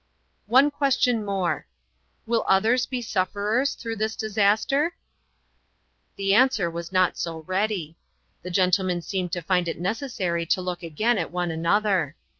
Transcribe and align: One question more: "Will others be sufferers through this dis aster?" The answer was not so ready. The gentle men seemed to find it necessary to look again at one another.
One 0.47 0.71
question 0.71 1.23
more: 1.23 1.67
"Will 2.25 2.43
others 2.49 2.87
be 2.87 3.03
sufferers 3.03 3.75
through 3.75 3.97
this 3.97 4.15
dis 4.15 4.35
aster?" 4.35 4.95
The 6.17 6.33
answer 6.33 6.71
was 6.71 6.91
not 6.91 7.19
so 7.19 7.41
ready. 7.43 7.97
The 8.41 8.49
gentle 8.49 8.85
men 8.85 9.03
seemed 9.03 9.31
to 9.33 9.43
find 9.43 9.67
it 9.67 9.79
necessary 9.79 10.47
to 10.47 10.59
look 10.63 10.81
again 10.81 11.19
at 11.19 11.29
one 11.29 11.51
another. 11.51 12.15